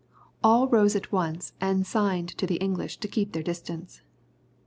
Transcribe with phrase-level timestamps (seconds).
[0.43, 4.01] All rose at once and signed to the English to keep their distance.